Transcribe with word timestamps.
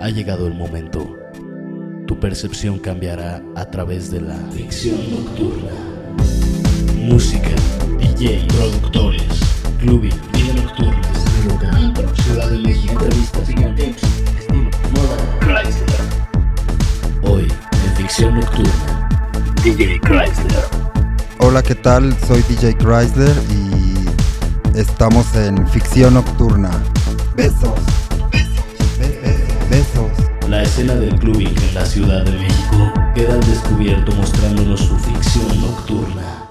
Ha 0.00 0.08
llegado 0.08 0.46
el 0.46 0.54
momento. 0.54 1.14
Tu 2.06 2.18
percepción 2.18 2.78
cambiará 2.78 3.42
a 3.54 3.66
través 3.66 4.10
de 4.10 4.22
la 4.22 4.34
ficción 4.50 4.96
nocturna. 5.10 5.72
Música, 6.96 7.50
DJ, 7.98 8.46
productores, 8.48 9.22
clubbing, 9.78 10.18
vida 10.32 10.54
nocturna, 10.54 11.76
antro, 11.76 12.16
Ciudad 12.16 12.48
de 12.48 12.58
México, 12.60 12.92
entrevistas, 12.94 13.48
estilo, 13.50 14.70
moda, 14.94 15.38
Chrysler. 15.40 16.00
Hoy, 17.22 17.46
en 17.86 17.96
ficción 17.96 18.36
nocturna, 18.36 19.08
DJ 19.62 20.00
Chrysler. 20.00 20.64
Hola, 21.40 21.62
¿qué 21.62 21.74
tal? 21.74 22.16
Soy 22.26 22.42
DJ 22.48 22.74
Chrysler 22.78 23.36
y 23.50 24.78
estamos 24.78 25.34
en 25.34 25.68
Ficción 25.68 26.14
Nocturna. 26.14 26.70
Besos. 27.36 28.09
La 30.50 30.64
escena 30.64 30.96
del 30.96 31.16
clubbing 31.16 31.46
en 31.46 31.74
la 31.74 31.86
Ciudad 31.86 32.24
de 32.24 32.32
México 32.32 32.92
queda 33.14 33.34
al 33.34 33.40
descubierto 33.40 34.10
mostrándonos 34.16 34.80
su 34.80 34.98
ficción 34.98 35.60
nocturna. 35.60 36.48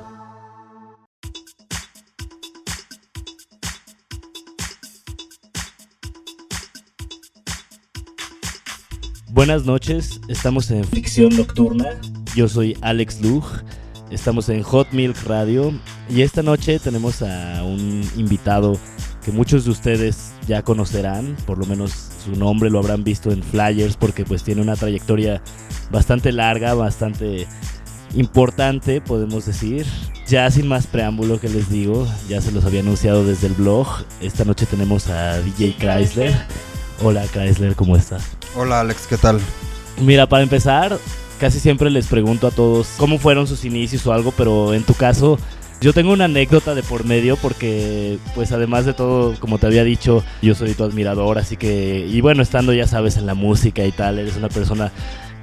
Buenas 9.27 9.65
noches, 9.65 10.21
estamos 10.29 10.71
en 10.71 10.85
Ficción 10.85 11.35
Nocturna. 11.35 11.99
Yo 12.37 12.47
soy 12.47 12.77
Alex 12.79 13.19
Lug, 13.21 13.43
estamos 14.11 14.47
en 14.47 14.63
Hot 14.63 14.93
Milk 14.93 15.17
Radio 15.25 15.73
y 16.09 16.21
esta 16.21 16.41
noche 16.41 16.79
tenemos 16.79 17.21
a 17.21 17.65
un 17.65 18.09
invitado 18.15 18.77
que 19.25 19.33
muchos 19.33 19.65
de 19.65 19.71
ustedes 19.71 20.31
ya 20.47 20.61
conocerán, 20.63 21.35
por 21.45 21.57
lo 21.57 21.65
menos 21.65 22.08
su 22.23 22.35
nombre 22.35 22.69
lo 22.69 22.79
habrán 22.79 23.03
visto 23.03 23.31
en 23.31 23.41
flyers 23.41 23.97
porque 23.97 24.25
pues 24.25 24.43
tiene 24.43 24.61
una 24.61 24.75
trayectoria 24.75 25.41
bastante 25.91 26.31
larga, 26.31 26.73
bastante 26.73 27.47
importante, 28.15 29.01
podemos 29.01 29.45
decir. 29.45 29.85
Ya 30.27 30.49
sin 30.51 30.67
más 30.67 30.85
preámbulo 30.85 31.39
que 31.39 31.49
les 31.49 31.69
digo, 31.69 32.07
ya 32.27 32.39
se 32.41 32.51
los 32.51 32.63
había 32.65 32.81
anunciado 32.81 33.25
desde 33.25 33.47
el 33.47 33.53
blog. 33.53 33.87
Esta 34.21 34.45
noche 34.45 34.65
tenemos 34.65 35.07
a 35.07 35.39
DJ 35.41 35.75
Chrysler. 35.79 36.35
Hola 37.01 37.25
Chrysler, 37.31 37.75
¿cómo 37.75 37.95
estás? 37.95 38.23
Hola 38.55 38.81
Alex, 38.81 39.07
¿qué 39.07 39.17
tal? 39.17 39.39
Mira, 40.01 40.27
para 40.27 40.43
empezar, 40.43 40.99
casi 41.39 41.59
siempre 41.59 41.89
les 41.89 42.07
pregunto 42.07 42.47
a 42.47 42.51
todos 42.51 42.89
cómo 42.97 43.17
fueron 43.17 43.47
sus 43.47 43.65
inicios 43.65 44.05
o 44.05 44.13
algo, 44.13 44.31
pero 44.31 44.73
en 44.73 44.83
tu 44.83 44.93
caso, 44.93 45.39
yo 45.81 45.93
tengo 45.93 46.11
una 46.11 46.25
anécdota 46.25 46.75
de 46.75 46.83
por 46.83 47.05
medio 47.05 47.37
porque, 47.37 48.17
pues 48.35 48.51
además 48.51 48.85
de 48.85 48.93
todo, 48.93 49.33
como 49.39 49.59
te 49.59 49.67
había 49.67 49.83
dicho, 49.83 50.23
yo 50.41 50.53
soy 50.55 50.73
tu 50.73 50.83
admirador, 50.83 51.37
así 51.37 51.55
que, 51.55 52.05
y 52.05 52.19
bueno, 52.21 52.41
estando 52.41 52.73
ya 52.73 52.85
sabes 52.85 53.15
en 53.17 53.25
la 53.25 53.33
música 53.33 53.85
y 53.85 53.91
tal, 53.91 54.19
eres 54.19 54.35
una 54.35 54.49
persona 54.49 54.91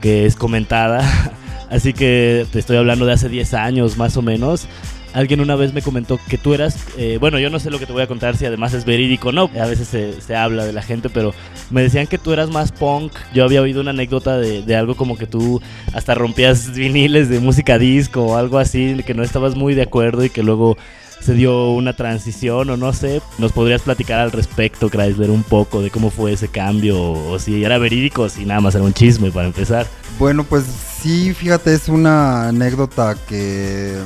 que 0.03 0.27
es 0.27 0.37
comentada, 0.37 1.01
así 1.70 1.92
que 1.95 2.47
te 2.53 2.59
estoy 2.59 2.77
hablando 2.77 3.07
de 3.07 3.14
hace 3.14 3.29
10 3.29 3.55
años 3.55 3.97
más 3.97 4.17
o 4.17 4.23
menos. 4.23 4.69
Alguien 5.17 5.41
una 5.41 5.56
vez 5.56 5.72
me 5.72 5.81
comentó 5.81 6.20
que 6.28 6.36
tú 6.36 6.53
eras, 6.53 6.77
eh, 6.98 7.17
bueno, 7.19 7.39
yo 7.39 7.48
no 7.48 7.59
sé 7.59 7.70
lo 7.70 7.78
que 7.78 7.86
te 7.86 7.92
voy 7.95 8.03
a 8.03 8.06
contar 8.06 8.36
si 8.36 8.45
además 8.45 8.75
es 8.75 8.84
verídico 8.84 9.31
o 9.31 9.33
no, 9.33 9.50
a 9.58 9.64
veces 9.64 9.89
se, 9.89 10.20
se, 10.20 10.36
habla 10.36 10.67
de 10.67 10.75
la 10.75 10.83
gente, 10.83 11.08
pero 11.08 11.33
me 11.70 11.81
decían 11.81 12.06
que 12.06 12.19
tú 12.19 12.34
eras 12.34 12.50
más 12.50 12.70
punk. 12.70 13.14
Yo 13.33 13.45
había 13.45 13.62
oído 13.62 13.81
una 13.81 13.92
anécdota 13.92 14.36
de, 14.36 14.61
de, 14.61 14.77
algo 14.77 14.95
como 14.95 15.17
que 15.17 15.27
tú 15.27 15.62
hasta 15.95 16.14
rompías 16.14 16.70
viniles 16.75 17.31
de 17.31 17.41
música 17.41 17.78
disco 17.78 18.27
o 18.27 18.36
algo 18.36 18.58
así, 18.58 18.95
que 19.06 19.14
no 19.14 19.23
estabas 19.23 19.55
muy 19.55 19.75
de 19.75 19.84
acuerdo 19.84 20.23
y 20.23 20.28
que 20.28 20.42
luego 20.42 20.77
se 21.19 21.33
dio 21.33 21.70
una 21.70 21.95
transición 21.95 22.69
o 22.69 22.77
no 22.77 22.92
sé. 22.92 23.23
¿Nos 23.39 23.53
podrías 23.53 23.80
platicar 23.80 24.20
al 24.20 24.33
respecto, 24.33 24.91
Chrysler, 24.91 25.30
un 25.30 25.45
poco 25.45 25.80
de 25.80 25.91
cómo 25.91 26.11
fue 26.11 26.34
ese 26.34 26.48
cambio 26.48 27.01
o 27.01 27.39
si 27.39 27.64
era 27.64 27.79
verídico 27.79 28.23
o 28.24 28.29
si 28.29 28.45
nada 28.45 28.61
más 28.61 28.74
era 28.74 28.85
un 28.85 28.92
chisme 28.92 29.30
para 29.30 29.46
empezar? 29.46 29.86
Bueno, 30.19 30.45
pues 30.45 30.64
sí, 31.01 31.33
fíjate, 31.33 31.73
es 31.73 31.89
una 31.89 32.48
anécdota 32.48 33.17
que 33.29 33.96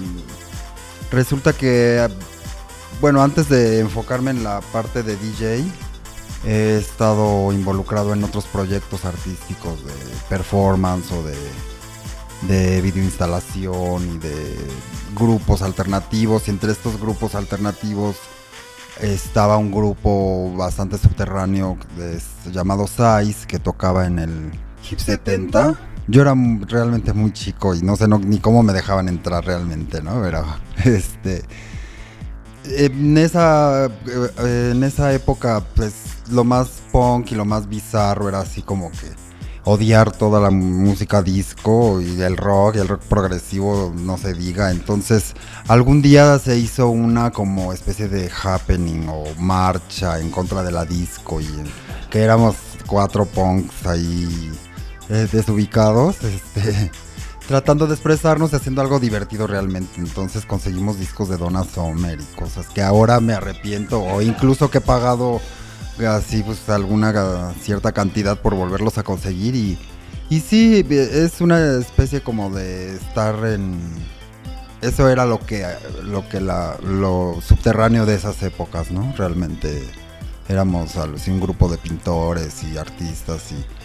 resulta 1.11 1.53
que, 1.53 2.09
bueno, 3.01 3.23
antes 3.23 3.49
de 3.49 3.81
enfocarme 3.81 4.31
en 4.31 4.45
la 4.45 4.61
parte 4.61 5.03
de 5.03 5.17
DJ, 5.17 5.65
he 6.45 6.79
estado 6.79 7.53
involucrado 7.53 8.13
en 8.13 8.25
otros 8.25 8.47
proyectos 8.47 9.05
artísticos 9.05 9.85
de 9.85 9.93
performance 10.29 11.13
o 11.13 11.23
de, 11.23 11.37
de 12.49 12.81
videoinstalación 12.81 14.15
y 14.15 14.19
de 14.19 14.57
grupos 15.15 15.63
alternativos. 15.63 16.49
Y 16.49 16.51
entre 16.51 16.73
estos 16.73 17.01
grupos 17.01 17.35
alternativos 17.35 18.17
estaba 19.01 19.57
un 19.57 19.71
grupo 19.71 20.53
bastante 20.57 20.99
subterráneo 20.99 21.77
de, 21.97 22.21
llamado 22.53 22.87
Size 22.87 23.47
que 23.47 23.59
tocaba 23.59 24.07
en 24.07 24.19
el 24.19 24.51
Hip 24.91 24.99
70 24.99 25.90
yo 26.09 26.23
era 26.23 26.35
realmente 26.67 27.13
muy 27.13 27.33
chico 27.33 27.75
y 27.75 27.83
no 27.83 27.97
sé 27.97 28.09
ni 28.09 28.39
cómo 28.39 28.63
me 28.63 28.73
dejaban 28.73 29.09
entrar 29.09 29.45
realmente, 29.45 30.03
¿no? 30.03 30.21
Pero, 30.23 30.45
este, 30.85 31.45
en 32.65 33.19
esa, 33.19 33.87
en 34.39 34.83
esa 34.85 35.13
época, 35.13 35.63
pues 35.75 35.95
lo 36.31 36.45
más 36.45 36.83
punk 36.93 37.33
y 37.33 37.35
lo 37.35 37.45
más 37.45 37.69
bizarro 37.69 38.29
era 38.29 38.41
así 38.41 38.63
como 38.63 38.91
que 38.91 39.09
odiar 39.65 40.11
toda 40.11 40.41
la 40.41 40.51
música 40.51 41.23
disco 41.23 42.01
y 42.01 42.21
el 42.23 42.37
rock 42.37 42.77
y 42.77 42.79
el 42.79 42.89
rock 42.89 43.03
progresivo, 43.03 43.93
no 43.97 44.17
se 44.19 44.35
diga. 44.35 44.71
Entonces, 44.71 45.35
algún 45.69 46.03
día 46.03 46.39
se 46.39 46.59
hizo 46.59 46.89
una 46.89 47.31
como 47.31 47.73
especie 47.73 48.09
de 48.09 48.31
happening 48.31 49.09
o 49.09 49.25
marcha 49.39 50.19
en 50.19 50.31
contra 50.31 50.63
de 50.63 50.73
la 50.73 50.85
disco 50.85 51.41
y 51.41 51.49
que 52.11 52.21
éramos 52.21 52.57
cuatro 52.87 53.27
punks 53.27 53.87
ahí 53.87 54.51
eh, 55.11 55.29
desubicados, 55.31 56.23
este, 56.23 56.91
tratando 57.49 57.89
de 57.89 57.95
expresarnos 57.95 58.53
y 58.53 58.57
haciendo 58.57 58.81
algo 58.81 59.01
divertido 59.01 59.47
realmente. 59.47 60.01
Entonces 60.01 60.47
conseguimos 60.47 61.01
discos 61.01 61.29
de 61.29 61.37
Donna 61.37 61.65
Summer 61.65 62.19
y 62.21 62.37
cosas 62.37 62.69
que 62.69 62.81
ahora 62.81 63.19
me 63.21 63.33
arrepiento 63.33 64.01
o 64.01 64.23
incluso 64.23 64.71
que 64.71 64.79
he 64.79 64.81
pagado 64.81 65.41
así 66.09 66.43
pues 66.43 66.69
alguna 66.71 67.53
cierta 67.61 67.93
cantidad 67.93 68.39
por 68.39 68.55
volverlos 68.55 68.99
a 68.99 69.03
conseguir 69.03 69.55
y, 69.55 69.79
y 70.31 70.41
sí, 70.41 70.87
es 70.89 71.41
una 71.41 71.79
especie 71.79 72.21
como 72.23 72.51
de 72.51 72.95
estar 72.95 73.35
en... 73.45 73.79
Eso 74.81 75.11
era 75.11 75.27
lo 75.27 75.41
que, 75.41 75.67
lo 76.05 76.27
que 76.29 76.41
la, 76.41 76.79
lo 76.83 77.39
subterráneo 77.43 78.07
de 78.07 78.15
esas 78.15 78.43
épocas, 78.43 78.91
¿no? 78.91 79.13
Realmente 79.17 79.83
éramos 80.49 80.95
un 81.27 81.41
grupo 81.41 81.69
de 81.69 81.77
pintores 81.77 82.63
y 82.63 82.79
artistas 82.79 83.53
y 83.53 83.80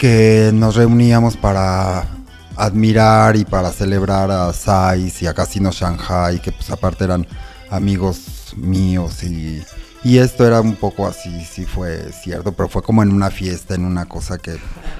que 0.00 0.50
nos 0.54 0.76
reuníamos 0.76 1.36
para 1.36 2.06
admirar 2.56 3.36
y 3.36 3.44
para 3.44 3.70
celebrar 3.70 4.30
a 4.30 4.50
Sais 4.54 5.20
y 5.20 5.26
a 5.26 5.34
Casino 5.34 5.72
Shanghai, 5.72 6.40
que 6.40 6.52
pues 6.52 6.70
aparte 6.70 7.04
eran 7.04 7.26
amigos 7.68 8.54
míos 8.56 9.22
y, 9.22 9.60
y 10.02 10.16
esto 10.16 10.46
era 10.46 10.62
un 10.62 10.76
poco 10.76 11.06
así, 11.06 11.44
sí 11.44 11.66
fue 11.66 12.12
cierto, 12.12 12.52
pero 12.52 12.70
fue 12.70 12.82
como 12.82 13.02
en 13.02 13.12
una 13.12 13.30
fiesta, 13.30 13.74
en 13.74 13.84
una 13.84 14.06
cosa 14.06 14.38
que 14.38 14.56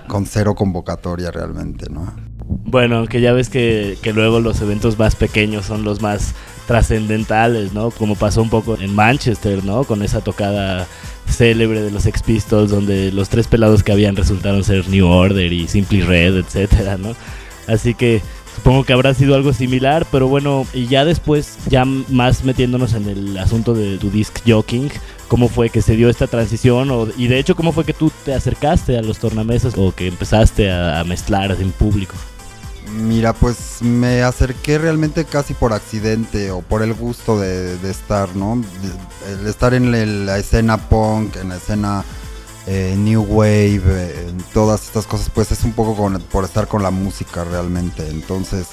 con 0.06 0.27
cero 0.27 0.55
convocatoria 0.55 1.31
realmente, 1.31 1.87
¿no? 1.88 2.12
Bueno, 2.44 2.99
aunque 2.99 3.22
ya 3.22 3.32
ves 3.32 3.49
que, 3.49 3.97
que 4.03 4.12
luego 4.12 4.41
los 4.41 4.61
eventos 4.61 4.99
más 4.99 5.17
pequeños 5.17 5.65
son 5.65 5.82
los 5.82 6.03
más 6.03 6.34
trascendentales, 6.70 7.72
¿no? 7.72 7.91
Como 7.91 8.14
pasó 8.14 8.41
un 8.41 8.48
poco 8.48 8.78
en 8.78 8.94
Manchester, 8.94 9.64
¿no? 9.64 9.82
Con 9.82 10.04
esa 10.04 10.20
tocada 10.20 10.86
célebre 11.28 11.82
de 11.82 11.91
los 11.91 12.04
Sex 12.04 12.22
Pistols, 12.22 12.70
donde 12.70 13.10
los 13.10 13.28
tres 13.28 13.48
pelados 13.48 13.82
que 13.82 13.91
habían 13.91 14.14
resultaron 14.14 14.62
ser 14.62 14.88
New 14.88 15.04
Order 15.04 15.53
y 15.53 15.66
Simply 15.66 16.03
Red, 16.03 16.36
etcétera, 16.36 16.97
¿no? 16.97 17.16
Así 17.66 17.92
que 17.94 18.22
supongo 18.54 18.84
que 18.84 18.92
habrá 18.92 19.14
sido 19.14 19.34
algo 19.34 19.53
similar, 19.53 20.06
pero 20.12 20.28
bueno, 20.28 20.64
y 20.72 20.86
ya 20.86 21.04
después, 21.04 21.58
ya 21.69 21.84
más 21.84 22.44
metiéndonos 22.44 22.94
en 22.94 23.08
el 23.08 23.37
asunto 23.38 23.75
de 23.75 23.99
tu 23.99 24.08
disc 24.08 24.38
joking, 24.46 24.93
¿cómo 25.26 25.49
fue 25.49 25.70
que 25.70 25.82
se 25.82 25.96
dio 25.96 26.08
esta 26.08 26.28
transición? 26.28 26.88
O, 26.93 27.08
y 27.19 27.26
de 27.26 27.40
hecho, 27.40 27.56
¿cómo 27.56 27.73
fue 27.73 27.84
que 27.84 27.94
tú 27.94 28.12
te 28.25 28.32
acercaste 28.32 28.96
a 28.96 29.02
los 29.02 29.19
tornamesas 29.19 29.75
o 29.76 29.93
que 29.93 30.06
empezaste 30.06 30.70
a, 30.70 31.00
a 31.00 31.05
mezclar 31.05 31.50
en 31.61 31.73
público? 31.73 32.14
Mira, 32.92 33.32
pues 33.32 33.82
me 33.82 34.22
acerqué 34.22 34.78
realmente 34.78 35.25
casi 35.25 35.54
por 35.54 35.72
accidente 35.72 36.50
o 36.50 36.60
por 36.60 36.82
el 36.82 36.92
gusto 36.94 37.38
de, 37.38 37.78
estar, 37.88 38.34
¿no? 38.34 38.62
El 39.28 39.46
estar 39.46 39.75
en 39.75 40.26
la 40.26 40.38
escena 40.38 40.76
punk, 40.76 41.37
en 41.37 41.50
la 41.50 41.56
escena 41.56 42.04
eh, 42.66 42.94
new 42.98 43.22
wave, 43.22 44.26
en 44.28 44.38
todas 44.52 44.84
estas 44.84 45.06
cosas, 45.06 45.31
pues 45.32 45.52
es 45.52 45.64
un 45.64 45.72
poco 45.72 46.10
por 46.31 46.44
estar 46.44 46.69
con 46.69 46.82
la 46.82 46.90
música 46.90 47.44
realmente. 47.44 48.08
Entonces, 48.08 48.66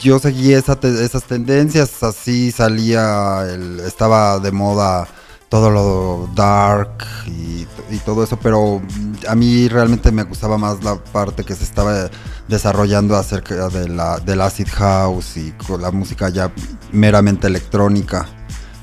yo 0.00 0.18
seguí 0.18 0.52
esa 0.52 0.78
te, 0.78 1.04
esas 1.04 1.24
tendencias, 1.24 2.02
así 2.02 2.52
salía, 2.52 3.46
el, 3.52 3.80
estaba 3.80 4.38
de 4.38 4.52
moda 4.52 5.08
todo 5.48 5.70
lo 5.70 6.28
dark 6.34 7.04
y, 7.26 7.66
y, 7.90 7.98
todo 8.04 8.24
eso, 8.24 8.38
pero 8.38 8.82
a 9.28 9.34
mí 9.34 9.68
realmente 9.68 10.10
me 10.10 10.24
gustaba 10.24 10.58
más 10.58 10.82
la 10.82 10.96
parte 10.96 11.44
que 11.44 11.54
se 11.54 11.64
estaba 11.64 12.10
desarrollando 12.48 13.16
acerca 13.16 13.68
de 13.68 13.88
la, 13.88 14.18
del 14.18 14.40
acid 14.40 14.68
house 14.72 15.36
y 15.36 15.52
con 15.52 15.82
la 15.82 15.90
música 15.90 16.28
ya 16.28 16.52
meramente 16.92 17.46
electrónica. 17.46 18.26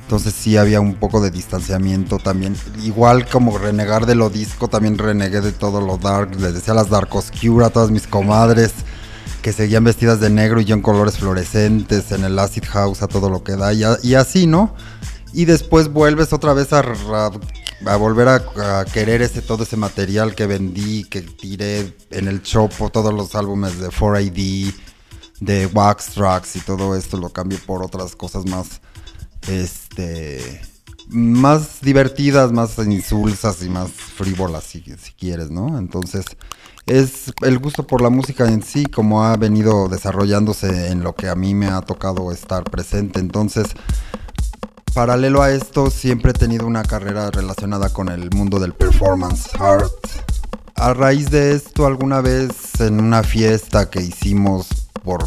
Entonces 0.04 0.34
sí 0.34 0.58
había 0.58 0.80
un 0.80 0.96
poco 0.96 1.22
de 1.22 1.32
distanciamiento 1.32 2.20
también. 2.20 2.56
Igual 2.84 3.28
como 3.28 3.58
renegar 3.58 4.06
de 4.06 4.16
lo 4.16 4.30
disco, 4.30 4.68
también 4.68 4.98
renegué 4.98 5.42
de 5.42 5.54
todo 5.54 5.82
lo 5.82 5.98
dark. 5.98 6.40
Les 6.40 6.54
decía 6.54 6.74
las 6.74 6.90
dark 6.90 7.14
oscura 7.16 7.68
a 7.68 7.70
todas 7.70 7.90
mis 7.90 8.06
comadres 8.06 8.74
que 9.42 9.54
seguían 9.54 9.84
vestidas 9.84 10.20
de 10.20 10.30
negro 10.30 10.62
y 10.62 10.66
yo 10.66 10.76
en 10.76 10.82
colores 10.82 11.18
fluorescentes, 11.18 12.12
en 12.12 12.24
el 12.24 12.38
acid 12.38 12.64
house 12.66 13.02
a 13.02 13.08
todo 13.08 13.30
lo 13.30 13.44
que 13.44 13.56
da 13.56 13.74
y, 13.74 14.16
así, 14.16 14.46
¿no? 14.46 14.74
Y 15.34 15.46
después 15.46 15.92
vuelves 15.92 16.32
otra 16.32 16.54
vez 16.54 16.72
a, 16.74 16.84
volver 17.98 18.28
a, 18.28 18.86
querer 18.86 19.22
ese 19.22 19.42
todo 19.42 19.64
ese 19.64 19.78
material 19.78 20.36
que 20.36 20.46
vendí, 20.46 21.04
que 21.06 21.22
tiré 21.22 21.98
en 22.12 22.28
el 22.28 22.44
Chopo, 22.44 22.90
todos 22.90 23.14
los 23.14 23.36
álbumes 23.36 23.80
de 23.80 23.90
4AD, 23.90 24.74
de 25.40 25.66
Wax 25.68 26.12
Tracks 26.14 26.56
y 26.56 26.60
todo 26.62 26.96
esto 26.96 27.18
lo 27.18 27.30
cambié 27.30 27.58
por 27.58 27.84
otras 27.84 28.16
cosas 28.16 28.46
más 28.46 28.82
este 29.48 30.62
más 31.10 31.82
divertidas, 31.82 32.52
más 32.52 32.78
insulsas 32.78 33.62
y 33.62 33.70
más 33.70 33.92
frívolas 33.92 34.64
si, 34.64 34.82
si 34.82 35.12
quieres, 35.14 35.52
¿no? 35.52 35.78
Entonces 35.78 36.26
es 36.86 37.32
el 37.42 37.60
gusto 37.60 37.88
por 37.88 38.02
la 38.02 38.10
música 38.10 38.48
en 38.48 38.62
sí, 38.62 38.86
como 38.86 39.24
ha 39.24 39.38
venido 39.38 39.88
desarrollándose 39.88 40.88
en 40.90 41.02
lo 41.02 41.16
que 41.16 41.30
a 41.30 41.36
mí 41.36 41.56
me 41.56 41.68
ha 41.68 41.82
tocado 41.82 42.32
estar 42.32 42.64
presente. 42.64 43.20
Entonces, 43.20 43.68
paralelo 44.94 45.42
a 45.42 45.52
esto, 45.52 45.90
siempre 45.90 46.32
he 46.32 46.34
tenido 46.34 46.68
una 46.68 46.84
carrera 46.84 47.32
relacionada 47.32 47.90
con 47.90 48.10
el 48.10 48.30
mundo 48.32 48.60
del 48.60 48.74
performance 48.74 49.50
art. 49.60 49.92
A 50.76 50.94
raíz 50.94 51.32
de 51.32 51.54
esto, 51.54 51.86
alguna 51.86 52.22
vez 52.22 52.80
en 52.80 53.00
una 53.00 53.24
fiesta 53.24 53.90
que 53.90 54.02
hicimos 54.02 54.68
por 55.04 55.24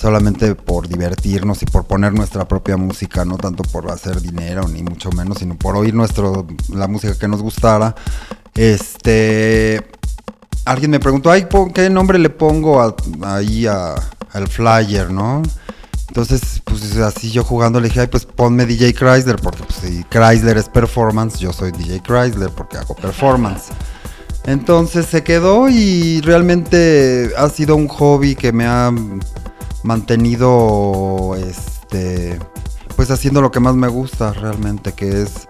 solamente 0.00 0.54
por 0.54 0.88
divertirnos 0.88 1.62
y 1.62 1.66
por 1.66 1.84
poner 1.84 2.12
nuestra 2.12 2.46
propia 2.46 2.76
música, 2.76 3.24
no 3.24 3.36
tanto 3.36 3.62
por 3.64 3.90
hacer 3.90 4.20
dinero 4.20 4.68
ni 4.68 4.82
mucho 4.82 5.10
menos, 5.10 5.38
sino 5.38 5.56
por 5.56 5.76
oír 5.76 5.94
nuestro 5.94 6.46
la 6.68 6.88
música 6.88 7.18
que 7.18 7.28
nos 7.28 7.42
gustara. 7.42 7.94
Este 8.54 9.82
alguien 10.64 10.90
me 10.90 11.00
preguntó, 11.00 11.30
¿qué 11.72 11.90
nombre 11.90 12.18
le 12.18 12.30
pongo 12.30 12.80
ahí 13.22 13.66
al 13.66 14.48
flyer, 14.48 15.10
no? 15.10 15.42
Entonces, 16.16 16.62
pues 16.64 16.96
así 16.98 17.32
yo 17.32 17.42
jugando 17.42 17.80
le 17.80 17.88
dije, 17.88 18.02
ay, 18.02 18.06
pues 18.06 18.24
ponme 18.24 18.66
DJ 18.66 18.94
Chrysler, 18.94 19.34
porque 19.34 19.64
pues, 19.64 19.80
si 19.80 20.04
Chrysler 20.04 20.56
es 20.56 20.68
performance, 20.68 21.40
yo 21.40 21.52
soy 21.52 21.72
DJ 21.72 22.02
Chrysler 22.02 22.50
porque 22.50 22.76
hago 22.76 22.94
performance. 22.94 23.72
Entonces 24.44 25.06
se 25.06 25.24
quedó 25.24 25.68
y 25.68 26.20
realmente 26.20 27.32
ha 27.36 27.48
sido 27.48 27.74
un 27.74 27.88
hobby 27.88 28.36
que 28.36 28.52
me 28.52 28.64
ha 28.64 28.92
mantenido, 29.82 31.34
este, 31.34 32.38
pues 32.94 33.10
haciendo 33.10 33.42
lo 33.42 33.50
que 33.50 33.58
más 33.58 33.74
me 33.74 33.88
gusta 33.88 34.32
realmente, 34.34 34.92
que 34.92 35.22
es 35.22 35.48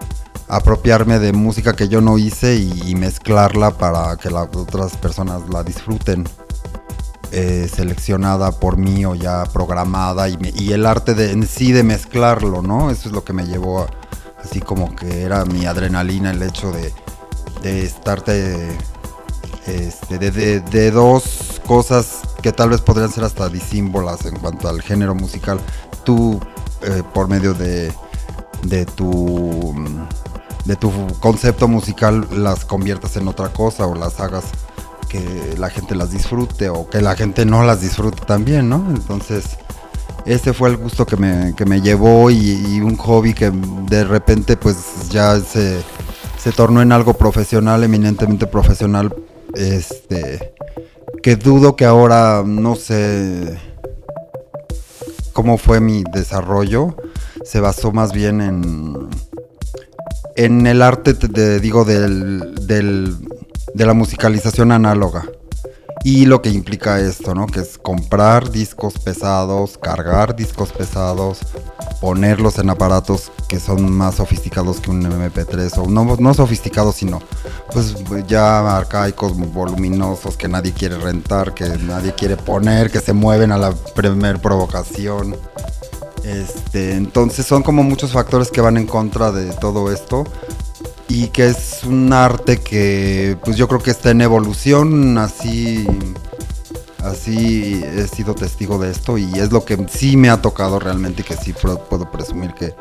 apropiarme 0.48 1.18
de 1.18 1.34
música 1.34 1.76
que 1.76 1.88
yo 1.88 2.00
no 2.00 2.16
hice 2.16 2.56
y, 2.56 2.94
mezclarla 2.94 3.72
para 3.72 4.16
que 4.16 4.30
las 4.30 4.48
otras 4.56 4.96
personas 4.96 5.42
la 5.50 5.62
disfruten. 5.62 6.24
Eh, 7.36 7.68
seleccionada 7.68 8.52
por 8.52 8.76
mí 8.76 9.04
o 9.04 9.16
ya 9.16 9.42
programada 9.52 10.28
y, 10.28 10.72
el 10.72 10.86
arte 10.86 11.14
de, 11.14 11.32
en 11.32 11.48
sí 11.48 11.72
de 11.72 11.82
mezclarlo, 11.82 12.62
¿no? 12.62 12.92
Eso 12.92 13.08
es 13.08 13.12
lo 13.12 13.24
que 13.24 13.32
me 13.32 13.44
llevó 13.44 13.88
así 14.40 14.60
como 14.60 14.94
que 14.94 15.22
era 15.22 15.44
mi 15.44 15.66
adrenalina 15.66 16.30
el 16.30 16.40
hecho 16.44 16.70
de, 16.70 16.92
de 17.60 17.82
estarte 17.82 18.78
este, 19.66 20.30
de, 20.30 20.90
dos 20.92 21.60
cosas 21.66 22.20
que 22.40 22.52
tal 22.52 22.70
vez 22.70 22.80
podrían 22.80 23.10
ser 23.10 23.24
hasta 23.24 23.48
disímbolas 23.48 24.26
en 24.26 24.36
cuanto 24.36 24.68
al 24.68 24.80
género 24.80 25.16
musical. 25.16 25.58
Tú, 26.04 26.38
eh, 26.82 27.02
por 27.12 27.26
medio 27.26 27.52
de, 27.52 27.92
de 28.62 28.86
tu 28.86 29.74
de 30.66 30.76
tu 30.76 30.92
concepto 31.18 31.66
musical 31.66 32.28
las 32.30 32.64
conviertas 32.64 33.16
en 33.16 33.26
otra 33.26 33.48
cosa 33.48 33.86
o 33.86 33.96
las 33.96 34.20
hagas 34.20 34.44
que 35.14 35.56
la 35.58 35.70
gente 35.70 35.94
las 35.94 36.10
disfrute 36.10 36.68
o 36.68 36.90
que 36.90 37.00
la 37.00 37.14
gente 37.14 37.46
no 37.46 37.62
las 37.62 37.80
disfrute 37.80 38.24
también, 38.26 38.68
¿no? 38.68 38.84
Entonces, 38.90 39.44
ese 40.26 40.52
fue 40.52 40.70
el 40.70 40.76
gusto 40.76 41.06
que 41.06 41.16
me, 41.16 41.54
que 41.54 41.64
me 41.64 41.80
llevó 41.80 42.32
y, 42.32 42.80
un 42.80 42.96
hobby 42.96 43.32
que 43.32 43.52
de 43.88 44.02
repente 44.02 44.56
pues 44.56 45.08
ya 45.10 45.38
se, 45.38 45.80
se 46.36 46.50
tornó 46.50 46.82
en 46.82 46.90
algo 46.90 47.14
profesional, 47.14 47.84
eminentemente 47.84 48.48
profesional, 48.48 49.14
este, 49.54 50.52
que 51.22 51.36
dudo 51.36 51.76
que 51.76 51.84
ahora, 51.84 52.42
no 52.44 52.74
sé 52.74 53.56
cómo 55.32 55.58
fue 55.58 55.78
mi 55.78 56.02
desarrollo, 56.12 56.96
se 57.44 57.60
basó 57.60 57.92
más 57.92 58.12
bien 58.12 58.40
en 58.40 59.10
en 60.36 60.66
el 60.66 60.82
arte, 60.82 61.14
de, 61.14 61.60
digo, 61.60 61.84
del, 61.84 63.16
de 63.74 63.84
la 63.84 63.92
musicalización 63.92 64.72
análoga. 64.72 65.26
Y 66.04 66.26
lo 66.26 66.42
que 66.42 66.50
implica 66.50 67.00
esto, 67.00 67.34
¿no? 67.34 67.46
Que 67.46 67.60
es 67.60 67.78
comprar 67.78 68.50
discos 68.50 68.98
pesados, 68.98 69.78
cargar 69.78 70.36
discos 70.36 70.70
pesados, 70.70 71.38
ponerlos 72.00 72.58
en 72.58 72.68
aparatos 72.68 73.32
que 73.48 73.58
son 73.58 73.90
más 73.90 74.16
sofisticados 74.16 74.80
que 74.80 74.90
un 74.90 75.02
MP3, 75.02 75.78
o 75.78 75.88
no, 75.88 76.16
no 76.18 76.34
sofisticados, 76.34 76.96
sino 76.96 77.22
pues 77.72 77.94
ya 78.28 78.76
arcaicos, 78.76 79.34
voluminosos, 79.34 80.36
que 80.36 80.46
nadie 80.46 80.72
quiere 80.72 80.98
rentar, 80.98 81.54
que 81.54 81.66
nadie 81.78 82.14
quiere 82.14 82.36
poner, 82.36 82.90
que 82.90 83.00
se 83.00 83.14
mueven 83.14 83.50
a 83.50 83.56
la 83.56 83.72
primer 83.72 84.42
provocación. 84.42 85.34
Este, 86.22 86.96
entonces 86.96 87.46
son 87.46 87.62
como 87.62 87.82
muchos 87.82 88.12
factores 88.12 88.50
que 88.50 88.60
van 88.60 88.76
en 88.76 88.86
contra 88.86 89.32
de 89.32 89.52
todo 89.52 89.90
esto 89.90 90.24
y 91.14 91.28
que 91.28 91.46
es 91.46 91.84
un 91.84 92.12
arte 92.12 92.58
que 92.58 93.38
pues 93.44 93.56
yo 93.56 93.68
creo 93.68 93.80
que 93.80 93.92
está 93.92 94.10
en 94.10 94.20
evolución, 94.20 95.16
así 95.16 95.86
así 97.04 97.84
he 97.84 98.08
sido 98.08 98.34
testigo 98.34 98.78
de 98.78 98.90
esto 98.90 99.16
y 99.16 99.32
es 99.34 99.52
lo 99.52 99.64
que 99.64 99.86
sí 99.88 100.16
me 100.16 100.28
ha 100.28 100.42
tocado 100.42 100.80
realmente 100.80 101.22
que 101.22 101.36
sí 101.36 101.52
puedo 101.52 102.10
presumir 102.10 102.52
que 102.54 102.74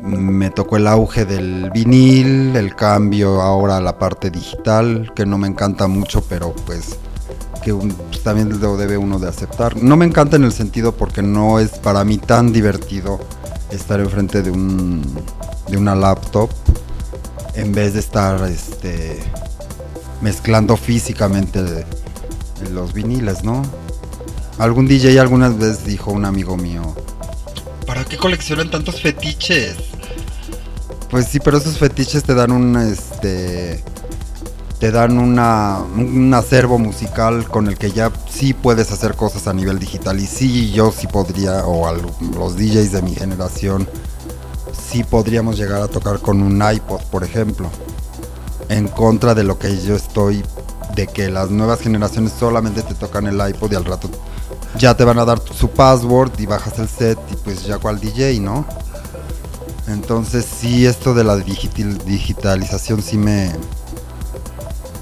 me 0.00 0.50
tocó 0.50 0.78
el 0.78 0.88
auge 0.88 1.24
del 1.24 1.70
vinil, 1.70 2.56
el 2.56 2.74
cambio 2.74 3.40
ahora 3.40 3.76
a 3.76 3.80
la 3.80 3.98
parte 3.98 4.30
digital, 4.30 5.12
que 5.14 5.24
no 5.24 5.38
me 5.38 5.46
encanta 5.46 5.86
mucho, 5.86 6.24
pero 6.28 6.52
pues 6.66 6.96
que 7.62 7.72
pues, 7.72 8.22
también 8.24 8.60
lo 8.60 8.76
debe 8.76 8.98
uno 8.98 9.18
de 9.18 9.28
aceptar. 9.28 9.80
No 9.80 9.96
me 9.96 10.04
encanta 10.04 10.36
en 10.36 10.44
el 10.44 10.52
sentido 10.52 10.92
porque 10.92 11.22
no 11.22 11.60
es 11.60 11.70
para 11.70 12.04
mí 12.04 12.18
tan 12.18 12.52
divertido 12.52 13.20
estar 13.70 14.00
enfrente 14.00 14.42
de 14.42 14.50
un 14.50 15.02
de 15.68 15.78
una 15.78 15.94
laptop 15.94 16.50
en 17.54 17.72
vez 17.72 17.94
de 17.94 18.00
estar 18.00 18.42
este 18.48 19.18
mezclando 20.20 20.76
físicamente 20.76 21.84
los 22.72 22.92
viniles, 22.92 23.44
¿no? 23.44 23.62
Algún 24.58 24.86
DJ 24.86 25.18
algunas 25.20 25.58
veces 25.58 25.84
dijo 25.84 26.12
un 26.12 26.24
amigo 26.24 26.56
mío, 26.56 26.94
¿para 27.86 28.04
qué 28.04 28.16
coleccionan 28.16 28.70
tantos 28.70 29.00
fetiches? 29.00 29.76
Pues 31.10 31.26
sí, 31.26 31.40
pero 31.40 31.58
esos 31.58 31.78
fetiches 31.78 32.22
te 32.24 32.34
dan 32.34 32.52
un 32.52 32.76
este 32.76 33.82
te 34.78 34.90
dan 34.90 35.18
una, 35.18 35.78
un 35.78 36.34
acervo 36.34 36.78
musical 36.78 37.48
con 37.48 37.68
el 37.68 37.78
que 37.78 37.90
ya 37.90 38.12
sí 38.28 38.52
puedes 38.52 38.92
hacer 38.92 39.14
cosas 39.14 39.46
a 39.46 39.54
nivel 39.54 39.78
digital. 39.78 40.20
Y 40.20 40.26
sí, 40.26 40.72
yo 40.72 40.92
sí 40.92 41.06
podría, 41.06 41.64
o 41.64 41.90
los 42.36 42.56
DJs 42.58 42.92
de 42.92 43.00
mi 43.00 43.14
generación, 43.14 43.88
sí 44.94 45.02
podríamos 45.02 45.56
llegar 45.56 45.82
a 45.82 45.88
tocar 45.88 46.20
con 46.20 46.40
un 46.40 46.62
iPod, 46.62 47.00
por 47.10 47.24
ejemplo. 47.24 47.68
En 48.68 48.86
contra 48.86 49.34
de 49.34 49.42
lo 49.42 49.58
que 49.58 49.76
yo 49.80 49.96
estoy, 49.96 50.44
de 50.94 51.08
que 51.08 51.30
las 51.30 51.50
nuevas 51.50 51.80
generaciones 51.80 52.32
solamente 52.38 52.80
te 52.82 52.94
tocan 52.94 53.26
el 53.26 53.34
iPod 53.48 53.72
y 53.72 53.74
al 53.74 53.84
rato 53.84 54.08
ya 54.78 54.96
te 54.96 55.02
van 55.02 55.18
a 55.18 55.24
dar 55.24 55.40
su 55.40 55.68
password 55.70 56.38
y 56.38 56.46
bajas 56.46 56.78
el 56.78 56.88
set 56.88 57.18
y 57.32 57.34
pues 57.34 57.66
ya 57.66 57.78
cual 57.78 57.98
DJ, 57.98 58.38
¿no? 58.38 58.64
Entonces 59.88 60.44
sí, 60.44 60.86
esto 60.86 61.12
de 61.12 61.24
la 61.24 61.38
digitalización 61.38 63.02
sí 63.02 63.18
me, 63.18 63.50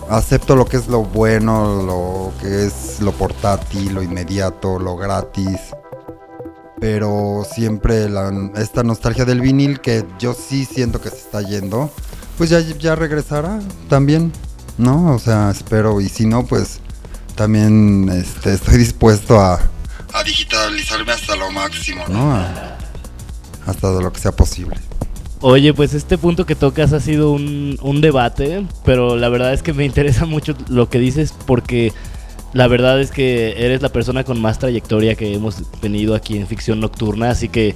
acepto 0.08 0.56
lo 0.56 0.64
que 0.64 0.78
es 0.78 0.88
lo 0.88 1.04
bueno, 1.04 1.82
lo 1.82 2.32
que 2.40 2.64
es 2.64 2.98
lo 3.00 3.12
portátil, 3.12 3.94
lo 3.94 4.02
inmediato, 4.02 4.78
lo 4.78 4.96
gratis. 4.96 5.60
Pero 6.82 7.46
siempre 7.48 8.08
esta 8.56 8.82
nostalgia 8.82 9.24
del 9.24 9.40
vinil 9.40 9.80
que 9.80 10.04
yo 10.18 10.34
sí 10.34 10.64
siento 10.64 11.00
que 11.00 11.10
se 11.10 11.18
está 11.18 11.40
yendo, 11.40 11.92
pues 12.36 12.50
ya, 12.50 12.58
ya 12.58 12.96
regresará 12.96 13.60
también, 13.88 14.32
¿no? 14.78 15.14
O 15.14 15.18
sea, 15.20 15.48
espero. 15.52 16.00
Y 16.00 16.08
si 16.08 16.26
no, 16.26 16.44
pues 16.44 16.80
también 17.36 18.08
este, 18.08 18.54
estoy 18.54 18.78
dispuesto 18.78 19.38
a, 19.38 19.60
a 20.12 20.24
digitalizarme 20.24 21.12
hasta 21.12 21.36
lo 21.36 21.52
máximo, 21.52 22.02
¿no? 22.08 22.36
hasta 23.64 23.92
de 23.92 24.02
lo 24.02 24.12
que 24.12 24.18
sea 24.18 24.32
posible. 24.32 24.74
Oye, 25.40 25.72
pues 25.74 25.94
este 25.94 26.18
punto 26.18 26.46
que 26.46 26.56
tocas 26.56 26.92
ha 26.92 26.98
sido 26.98 27.30
un, 27.30 27.78
un, 27.80 28.00
debate, 28.00 28.66
pero 28.84 29.14
la 29.14 29.28
verdad 29.28 29.52
es 29.52 29.62
que 29.62 29.72
me 29.72 29.84
interesa 29.84 30.26
mucho 30.26 30.56
lo 30.68 30.90
que 30.90 30.98
dices 30.98 31.32
porque 31.46 31.92
la 32.52 32.68
verdad 32.68 33.00
es 33.00 33.10
que 33.10 33.64
eres 33.64 33.80
la 33.80 33.88
persona 33.88 34.24
con 34.24 34.40
más 34.40 34.58
trayectoria 34.58 35.14
que 35.14 35.34
hemos 35.34 35.62
tenido 35.80 36.14
aquí 36.14 36.36
en 36.36 36.46
Ficción 36.46 36.80
Nocturna, 36.80 37.30
así 37.30 37.48
que 37.48 37.74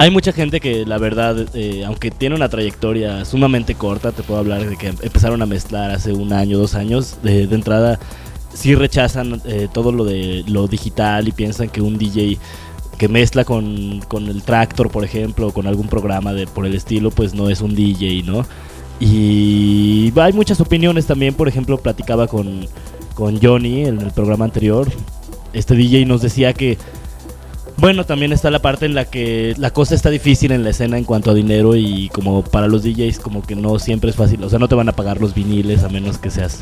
Hay 0.00 0.12
mucha 0.12 0.30
gente 0.32 0.60
que 0.60 0.86
la 0.86 0.96
verdad, 0.98 1.48
eh, 1.54 1.84
aunque 1.84 2.12
tiene 2.12 2.36
una 2.36 2.48
trayectoria 2.48 3.24
sumamente 3.24 3.74
corta, 3.74 4.12
te 4.12 4.22
puedo 4.22 4.38
hablar 4.38 4.64
de 4.64 4.76
que 4.76 4.86
empezaron 4.86 5.42
a 5.42 5.46
mezclar 5.46 5.90
hace 5.90 6.12
un 6.12 6.32
año, 6.32 6.56
dos 6.56 6.76
años, 6.76 7.16
de, 7.24 7.42
entrada 7.42 7.98
sí 8.54 8.76
rechazan 8.76 9.42
eh, 9.44 9.66
todo 9.72 9.90
lo 9.90 10.04
de 10.04 10.44
lo 10.46 10.68
digital 10.68 11.26
y 11.26 11.32
piensan 11.32 11.68
que 11.68 11.80
un 11.80 11.98
DJ 11.98 12.38
que 12.96 13.08
mezcla 13.08 13.44
con, 13.44 14.00
con, 14.08 14.28
el 14.28 14.42
tractor, 14.42 14.90
por 14.90 15.04
ejemplo, 15.04 15.48
o 15.48 15.52
con 15.52 15.66
algún 15.66 15.88
programa 15.88 16.32
de, 16.32 16.46
por 16.46 16.64
el 16.66 16.74
estilo, 16.74 17.10
pues 17.10 17.34
no 17.34 17.48
es 17.50 17.60
un 17.60 17.74
DJ, 17.74 18.22
¿no? 18.24 18.44
Y 19.00 20.12
hay 20.16 20.32
muchas 20.32 20.60
opiniones 20.60 21.06
también, 21.06 21.34
por 21.34 21.48
ejemplo, 21.48 21.78
platicaba 21.78 22.26
con, 22.26 22.66
con 23.18 23.40
Johnny 23.42 23.84
en 23.84 24.00
el 24.00 24.12
programa 24.12 24.44
anterior. 24.44 24.86
Este 25.52 25.74
DJ 25.74 26.06
nos 26.06 26.22
decía 26.22 26.52
que, 26.52 26.78
bueno, 27.78 28.06
también 28.06 28.32
está 28.32 28.48
la 28.48 28.60
parte 28.60 28.86
en 28.86 28.94
la 28.94 29.06
que 29.06 29.56
la 29.58 29.72
cosa 29.72 29.96
está 29.96 30.08
difícil 30.08 30.52
en 30.52 30.62
la 30.62 30.70
escena 30.70 30.98
en 30.98 31.02
cuanto 31.02 31.32
a 31.32 31.34
dinero 31.34 31.74
y 31.74 32.10
como 32.10 32.44
para 32.44 32.68
los 32.68 32.84
DJs 32.84 33.18
como 33.18 33.42
que 33.42 33.56
no 33.56 33.80
siempre 33.80 34.10
es 34.10 34.16
fácil, 34.16 34.44
o 34.44 34.48
sea, 34.48 34.60
no 34.60 34.68
te 34.68 34.76
van 34.76 34.88
a 34.88 34.92
pagar 34.92 35.20
los 35.20 35.34
viniles 35.34 35.82
a 35.82 35.88
menos 35.88 36.16
que 36.18 36.30
seas 36.30 36.60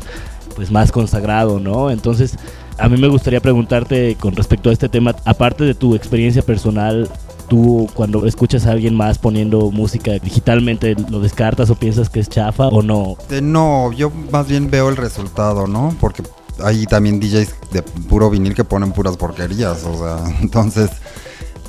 pues 0.54 0.70
más 0.70 0.92
consagrado, 0.92 1.60
¿no? 1.60 1.90
Entonces, 1.90 2.38
a 2.78 2.88
mí 2.88 2.98
me 2.98 3.08
gustaría 3.08 3.40
preguntarte 3.40 4.16
con 4.18 4.34
respecto 4.34 4.70
a 4.70 4.72
este 4.72 4.88
tema, 4.88 5.14
aparte 5.26 5.64
de 5.64 5.74
tu 5.74 5.94
experiencia 5.94 6.40
personal, 6.40 7.06
tú 7.48 7.86
cuando 7.92 8.24
escuchas 8.24 8.66
a 8.66 8.70
alguien 8.70 8.94
más 8.94 9.18
poniendo 9.18 9.70
música 9.70 10.12
digitalmente, 10.12 10.96
¿lo 11.10 11.20
descartas 11.20 11.68
o 11.68 11.74
piensas 11.74 12.08
que 12.08 12.20
es 12.20 12.30
chafa 12.30 12.68
o 12.68 12.80
no? 12.80 13.18
Eh, 13.28 13.42
no, 13.42 13.92
yo 13.92 14.10
más 14.32 14.48
bien 14.48 14.70
veo 14.70 14.88
el 14.88 14.96
resultado, 14.96 15.66
¿no? 15.66 15.94
Porque 16.00 16.22
hay 16.62 16.86
también 16.86 17.20
DJs 17.20 17.54
de 17.72 17.82
puro 17.82 18.30
vinil 18.30 18.54
que 18.54 18.64
ponen 18.64 18.92
puras 18.92 19.16
porquerías, 19.16 19.84
o 19.84 19.98
sea, 19.98 20.36
entonces... 20.40 20.90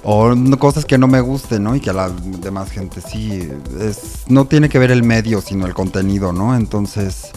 O 0.10 0.34
cosas 0.58 0.86
que 0.86 0.98
no 0.98 1.08
me 1.08 1.20
gusten, 1.20 1.64
¿no? 1.64 1.76
Y 1.76 1.82
que 1.82 1.90
a 1.90 1.94
la 1.94 2.10
demás 2.10 2.72
gente 2.72 3.02
sí. 3.02 3.52
Es, 3.78 4.24
no 4.28 4.46
tiene 4.46 4.70
que 4.70 4.80
ver 4.80 4.90
el 4.90 5.04
medio, 5.04 5.42
sino 5.42 5.66
el 5.66 5.74
contenido, 5.74 6.32
¿no? 6.32 6.56
Entonces, 6.56 7.32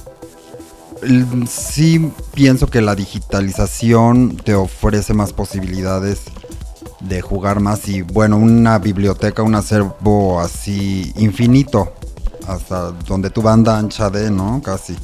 sí 1.49 2.12
pienso 2.35 2.69
que 2.69 2.80
la 2.80 2.95
digitalización 2.95 4.37
te 4.37 4.54
ofrece 4.54 5.14
más 5.14 5.33
posibilidades 5.33 6.21
de 7.00 7.23
jugar 7.23 7.61
más 7.61 7.88
y 7.88 8.02
bueno, 8.02 8.37
una 8.37 8.78
biblioteca, 8.78 9.42
un 9.42 9.54
acervo 9.54 10.40
así 10.40 11.12
infinito, 11.16 11.95
hasta 12.47 12.92
donde 12.92 13.30
tu 13.30 13.42
banda 13.42 13.78
ancha 13.78 14.11
de, 14.11 14.30
¿no? 14.30 14.61
Casi. 14.62 14.97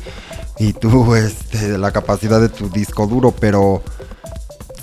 Y 0.58 0.72
tú, 0.72 1.14
este, 1.14 1.78
la 1.78 1.92
capacidad 1.92 2.40
de 2.40 2.48
tu 2.48 2.70
disco 2.70 3.06
duro, 3.06 3.32
pero 3.32 3.82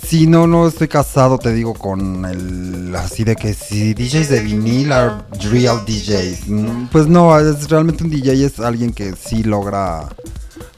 si 0.06 0.26
no, 0.26 0.46
no 0.46 0.68
estoy 0.68 0.88
casado, 0.88 1.38
te 1.38 1.52
digo, 1.52 1.74
con 1.74 2.24
el 2.24 2.94
así 2.94 3.24
de 3.24 3.36
que 3.36 3.54
si 3.54 3.94
DJs 3.94 4.28
de 4.28 4.40
vinil 4.40 4.92
are 4.92 5.14
real 5.50 5.84
DJs. 5.84 6.48
Mm, 6.48 6.86
pues 6.92 7.06
no, 7.06 7.38
es 7.38 7.68
realmente 7.68 8.04
un 8.04 8.10
DJ 8.10 8.44
es 8.44 8.60
alguien 8.60 8.92
que 8.92 9.14
sí 9.16 9.42
logra 9.42 10.08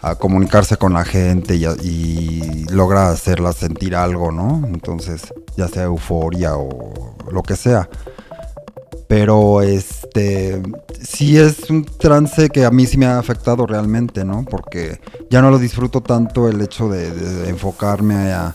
a 0.00 0.14
comunicarse 0.14 0.76
con 0.76 0.92
la 0.92 1.04
gente 1.04 1.56
y, 1.56 2.64
logra 2.70 3.10
hacerla 3.10 3.52
sentir 3.52 3.96
algo, 3.96 4.30
¿no? 4.30 4.62
Entonces, 4.66 5.32
ya 5.56 5.68
sea 5.68 5.84
euforia 5.84 6.56
o 6.56 7.16
lo 7.30 7.42
que 7.42 7.56
sea. 7.56 7.88
Pero 9.08 9.62
este 9.62 10.62
sí 11.00 11.38
es 11.38 11.70
un 11.70 11.84
trance 11.84 12.48
que 12.48 12.64
a 12.64 12.70
mí 12.70 12.86
sí 12.86 12.98
me 12.98 13.06
ha 13.06 13.18
afectado 13.18 13.66
realmente, 13.66 14.24
¿no? 14.24 14.44
Porque 14.44 15.00
ya 15.30 15.42
no 15.42 15.50
lo 15.50 15.58
disfruto 15.58 16.00
tanto 16.00 16.48
el 16.48 16.60
hecho 16.60 16.88
de, 16.88 17.48
enfocarme 17.48 18.32
a, 18.32 18.54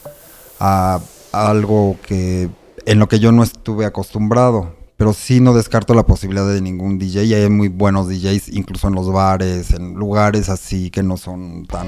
a, 0.59 0.99
algo 1.31 1.95
que 2.05 2.49
en 2.85 2.99
lo 2.99 3.07
que 3.07 3.19
yo 3.19 3.31
no 3.31 3.43
estuve 3.43 3.85
acostumbrado 3.85 4.81
pero 5.01 5.13
sí 5.13 5.39
no 5.39 5.55
descarto 5.55 5.95
la 5.95 6.05
posibilidad 6.05 6.47
de 6.47 6.61
ningún 6.61 6.99
DJ. 6.99 7.23
Y 7.23 7.33
hay 7.33 7.49
muy 7.49 7.69
buenos 7.69 8.07
DJs, 8.07 8.49
incluso 8.49 8.87
en 8.87 8.93
los 8.93 9.11
bares, 9.11 9.71
en 9.71 9.95
lugares 9.95 10.47
así 10.47 10.91
que 10.91 11.01
no 11.01 11.17
son 11.17 11.65
tan, 11.65 11.87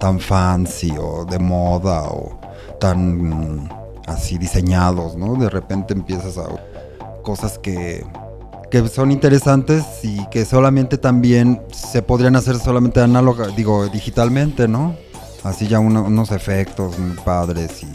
tan 0.00 0.18
fancy 0.18 0.94
o 0.98 1.26
de 1.26 1.38
moda 1.38 2.04
o 2.04 2.40
tan 2.80 3.68
así 4.06 4.38
diseñados, 4.38 5.14
¿no? 5.14 5.34
De 5.34 5.50
repente 5.50 5.92
empiezas 5.92 6.38
a 6.38 6.48
cosas 7.26 7.58
que, 7.58 8.06
que 8.70 8.86
son 8.88 9.10
interesantes 9.10 9.84
y 10.04 10.24
que 10.28 10.44
solamente 10.44 10.96
también 10.96 11.60
se 11.72 12.00
podrían 12.00 12.36
hacer 12.36 12.56
solamente 12.56 13.00
análoga, 13.00 13.48
digo, 13.48 13.88
digitalmente, 13.88 14.68
¿no? 14.68 14.94
Así 15.42 15.66
ya 15.66 15.80
unos 15.80 16.30
efectos 16.30 16.96
muy 17.00 17.16
padres 17.16 17.82
y, 17.82 17.88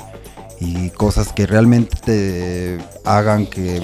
y 0.59 0.89
cosas 0.89 1.31
que 1.31 1.47
realmente 1.47 2.77
hagan 3.05 3.45
que 3.45 3.81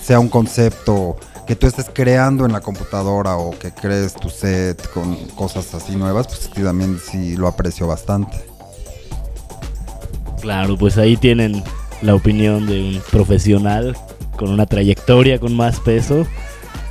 sea 0.00 0.20
un 0.20 0.28
concepto 0.28 1.16
que 1.44 1.56
tú 1.56 1.66
estés 1.66 1.90
creando 1.92 2.46
en 2.46 2.52
la 2.52 2.60
computadora 2.60 3.36
o 3.36 3.50
que 3.58 3.72
crees 3.72 4.14
tu 4.14 4.30
set 4.30 4.88
con 4.92 5.16
cosas 5.34 5.74
así 5.74 5.96
nuevas, 5.96 6.28
pues 6.28 6.48
también 6.50 7.00
sí 7.04 7.36
lo 7.36 7.48
aprecio 7.48 7.88
bastante. 7.88 8.36
Claro, 10.40 10.76
pues 10.78 10.98
ahí 10.98 11.16
tienen 11.16 11.64
la 12.00 12.14
opinión 12.14 12.66
de 12.66 12.80
un 12.80 13.02
profesional 13.10 13.96
con 14.36 14.50
una 14.50 14.66
trayectoria, 14.66 15.38
con 15.38 15.54
más 15.54 15.80
peso. 15.80 16.26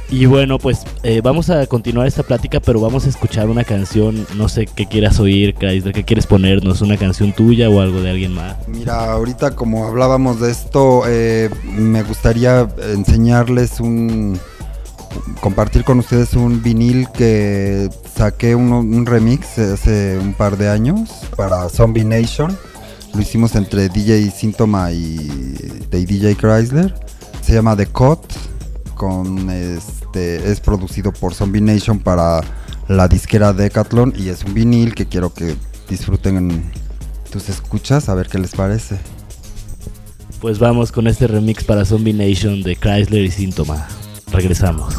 Y 0.09 0.25
bueno, 0.27 0.59
pues 0.59 0.83
eh, 1.01 1.21
vamos 1.23 1.49
a 1.49 1.65
continuar 1.65 2.05
esta 2.05 2.21
plática, 2.21 2.59
pero 2.59 2.79
vamos 2.79 3.05
a 3.05 3.09
escuchar 3.09 3.49
una 3.49 3.63
canción, 3.63 4.27
no 4.35 4.47
sé 4.47 4.67
qué 4.67 4.85
quieras 4.85 5.19
oír, 5.19 5.55
¿de 5.57 5.91
qué 5.91 6.03
quieres 6.03 6.27
ponernos? 6.27 6.81
¿Una 6.81 6.97
canción 6.97 7.33
tuya 7.33 7.69
o 7.69 7.81
algo 7.81 7.99
de 8.01 8.11
alguien 8.11 8.33
más? 8.33 8.55
Mira, 8.67 9.11
ahorita 9.11 9.55
como 9.55 9.87
hablábamos 9.87 10.39
de 10.39 10.51
esto, 10.51 11.03
eh, 11.07 11.49
me 11.63 12.03
gustaría 12.03 12.67
enseñarles 12.93 13.79
un, 13.79 14.39
compartir 15.39 15.83
con 15.83 15.99
ustedes 15.99 16.33
un 16.33 16.61
vinil 16.61 17.07
que 17.09 17.89
saqué 18.15 18.55
un, 18.55 19.05
remix 19.05 19.57
hace 19.59 20.17
un 20.17 20.33
par 20.33 20.57
de 20.57 20.69
años 20.69 21.09
para 21.35 21.69
Zombie 21.69 22.05
Nation. 22.05 22.57
Lo 23.13 23.21
hicimos 23.21 23.55
entre 23.55 23.89
DJ 23.89 24.31
Síntoma 24.31 24.91
y 24.91 25.17
DJ 25.91 26.35
Chrysler. 26.35 26.93
Se 27.43 27.53
llama 27.53 27.75
The 27.75 27.87
Cut 27.87 28.21
con 28.95 29.49
este 29.49 30.49
es 30.49 30.61
producido 30.61 31.11
por 31.11 31.33
Zombie 31.33 31.59
Nation 31.59 31.99
para 31.99 32.41
la 32.87 33.07
disquera 33.09 33.51
Decathlon 33.51 34.13
y 34.15 34.29
es 34.29 34.45
un 34.45 34.53
vinil 34.53 34.95
que 34.95 35.07
quiero 35.07 35.33
que 35.33 35.55
disfruten 35.89 36.37
en 36.37 36.71
tus 37.31 37.49
escuchas 37.49 38.07
a 38.07 38.15
ver 38.15 38.27
qué 38.27 38.39
les 38.39 38.51
parece. 38.51 38.97
Pues 40.39 40.57
vamos 40.57 40.93
con 40.93 41.07
este 41.07 41.27
remix 41.27 41.65
para 41.65 41.83
Zombie 41.83 42.13
Nation 42.13 42.63
de 42.63 42.77
Chrysler 42.77 43.25
y 43.25 43.31
Síntoma. 43.31 43.87
Regresamos. 44.31 44.95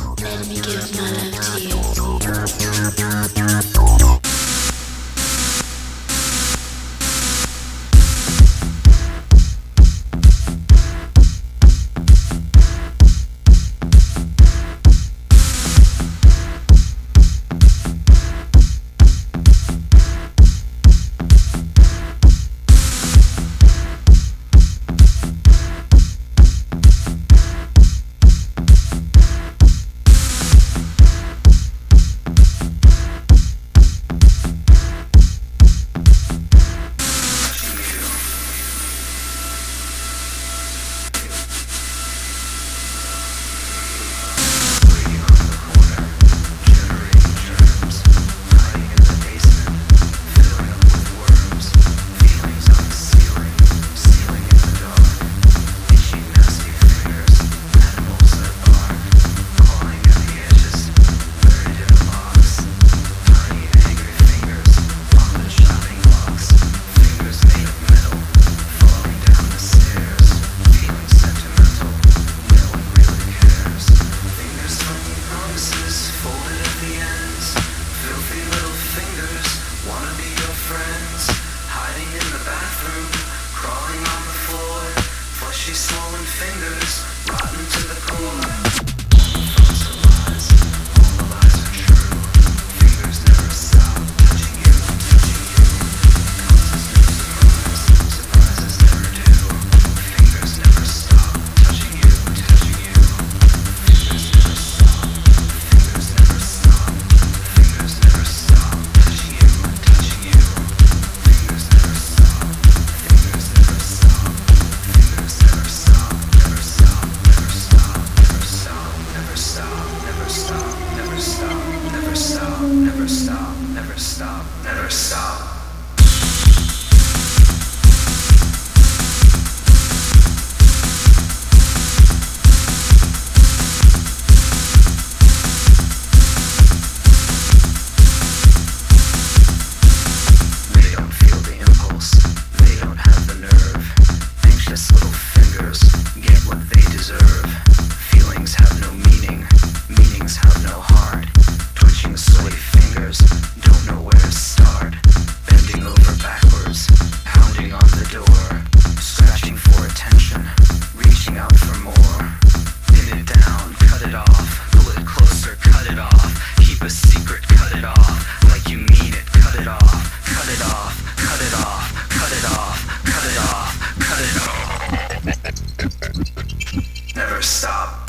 Stop. 177.44 178.03